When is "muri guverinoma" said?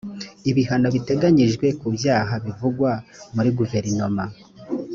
3.35-4.23